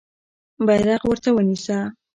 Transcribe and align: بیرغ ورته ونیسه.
بیرغ 0.65 1.01
ورته 1.07 1.29
ونیسه. 1.33 1.77